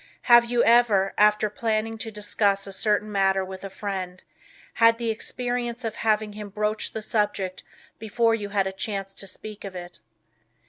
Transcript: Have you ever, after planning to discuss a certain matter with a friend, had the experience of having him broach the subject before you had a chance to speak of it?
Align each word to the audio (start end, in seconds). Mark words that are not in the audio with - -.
Have 0.23 0.45
you 0.45 0.63
ever, 0.63 1.13
after 1.15 1.47
planning 1.47 1.95
to 1.99 2.09
discuss 2.09 2.65
a 2.65 2.73
certain 2.73 3.11
matter 3.11 3.45
with 3.45 3.63
a 3.63 3.69
friend, 3.69 4.23
had 4.81 4.97
the 4.97 5.11
experience 5.11 5.83
of 5.83 5.97
having 5.97 6.33
him 6.33 6.49
broach 6.49 6.93
the 6.93 7.03
subject 7.03 7.63
before 7.99 8.33
you 8.33 8.49
had 8.49 8.65
a 8.65 8.71
chance 8.71 9.13
to 9.13 9.27
speak 9.27 9.63
of 9.63 9.75
it? 9.75 9.99